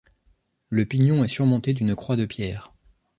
Le 0.69 0.83
pignon 0.83 1.23
est 1.23 1.27
surmonté 1.27 1.73
d'une 1.73 1.93
croix 1.95 2.15
de 2.15 2.25
pierre. 2.25 2.73